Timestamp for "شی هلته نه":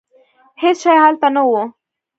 0.83-1.41